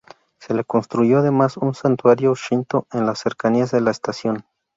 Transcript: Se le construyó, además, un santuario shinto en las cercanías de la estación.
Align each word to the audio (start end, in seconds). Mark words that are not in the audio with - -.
Se 0.39 0.55
le 0.55 0.63
construyó, 0.63 1.19
además, 1.19 1.57
un 1.57 1.75
santuario 1.75 2.33
shinto 2.33 2.87
en 2.91 3.05
las 3.05 3.19
cercanías 3.19 3.69
de 3.69 3.81
la 3.81 3.91
estación. 3.91 4.47